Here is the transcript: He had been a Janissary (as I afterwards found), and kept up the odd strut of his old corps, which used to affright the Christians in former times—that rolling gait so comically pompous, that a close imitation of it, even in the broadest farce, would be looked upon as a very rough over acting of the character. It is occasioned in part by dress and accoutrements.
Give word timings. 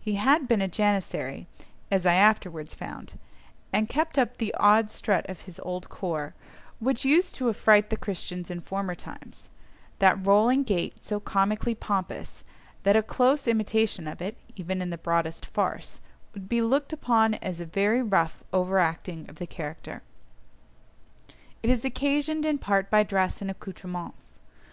He 0.00 0.14
had 0.14 0.46
been 0.46 0.60
a 0.62 0.68
Janissary 0.68 1.48
(as 1.90 2.06
I 2.06 2.14
afterwards 2.14 2.76
found), 2.76 3.18
and 3.72 3.88
kept 3.88 4.16
up 4.16 4.36
the 4.36 4.54
odd 4.54 4.88
strut 4.88 5.28
of 5.28 5.40
his 5.40 5.58
old 5.64 5.88
corps, 5.88 6.32
which 6.78 7.04
used 7.04 7.34
to 7.34 7.48
affright 7.48 7.90
the 7.90 7.96
Christians 7.96 8.52
in 8.52 8.60
former 8.60 8.94
times—that 8.94 10.24
rolling 10.24 10.62
gait 10.62 11.04
so 11.04 11.18
comically 11.18 11.74
pompous, 11.74 12.44
that 12.84 12.94
a 12.94 13.02
close 13.02 13.48
imitation 13.48 14.06
of 14.06 14.22
it, 14.22 14.36
even 14.54 14.80
in 14.80 14.90
the 14.90 14.96
broadest 14.96 15.44
farce, 15.44 16.00
would 16.34 16.48
be 16.48 16.62
looked 16.62 16.92
upon 16.92 17.34
as 17.34 17.58
a 17.58 17.66
very 17.66 18.00
rough 18.00 18.44
over 18.52 18.78
acting 18.78 19.28
of 19.28 19.40
the 19.40 19.46
character. 19.48 20.02
It 21.64 21.68
is 21.70 21.84
occasioned 21.84 22.46
in 22.46 22.58
part 22.58 22.90
by 22.92 23.02
dress 23.02 23.42
and 23.42 23.50
accoutrements. 23.50 24.38